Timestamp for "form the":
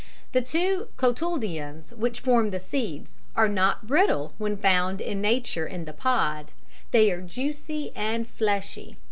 2.21-2.59